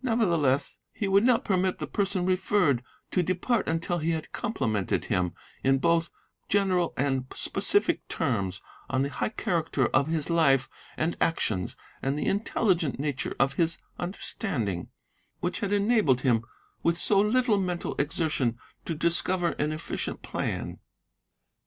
Nevertheless, 0.00 0.78
he 0.94 1.08
would 1.08 1.24
not 1.24 1.44
permit 1.44 1.76
the 1.76 1.86
person 1.86 2.24
referred 2.24 2.78
to 2.78 2.84
to 3.10 3.22
depart 3.22 3.68
until 3.68 3.98
he 3.98 4.12
had 4.12 4.32
complimented 4.32 5.04
him, 5.04 5.34
in 5.62 5.76
both 5.76 6.10
general 6.48 6.94
and 6.96 7.26
specific 7.34 8.08
terms, 8.08 8.62
on 8.88 9.02
the 9.02 9.10
high 9.10 9.28
character 9.28 9.88
of 9.88 10.06
his 10.06 10.30
life 10.30 10.70
and 10.96 11.18
actions, 11.20 11.76
and 12.00 12.18
the 12.18 12.24
intelligent 12.24 12.98
nature 12.98 13.36
of 13.38 13.52
his 13.56 13.76
understanding, 13.98 14.88
which 15.40 15.60
had 15.60 15.70
enabled 15.70 16.22
him 16.22 16.44
with 16.82 16.96
so 16.96 17.20
little 17.20 17.60
mental 17.60 17.94
exertion 17.98 18.56
to 18.86 18.94
discover 18.94 19.50
an 19.58 19.70
efficient 19.70 20.22
plan. 20.22 20.78